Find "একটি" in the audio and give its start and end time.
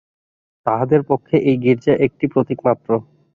2.05-2.25